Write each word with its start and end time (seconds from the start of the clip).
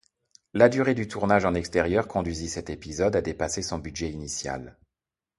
La 0.55 0.67
durée 0.67 0.95
du 0.95 1.07
tournage 1.07 1.45
en 1.45 1.53
extérieur 1.53 2.07
conduisit 2.07 2.49
cet 2.49 2.71
épisode 2.71 3.15
à 3.15 3.21
dépasser 3.21 3.61
son 3.61 3.77
budget 3.77 4.09
initial. 4.09 4.79